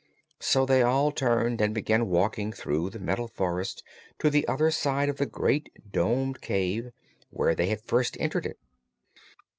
So 0.39 0.65
they 0.65 0.81
all 0.81 1.11
turned 1.11 1.61
and 1.61 1.75
began 1.75 2.07
walking 2.07 2.51
through 2.51 2.89
the 2.89 2.97
Metal 2.97 3.27
Forest 3.27 3.83
to 4.17 4.31
the 4.31 4.47
other 4.47 4.71
side 4.71 5.09
of 5.09 5.17
the 5.17 5.27
great 5.27 5.69
domed 5.91 6.41
cave, 6.41 6.89
where 7.29 7.53
they 7.53 7.67
had 7.67 7.81
first 7.83 8.17
entered 8.19 8.47
it. 8.47 8.57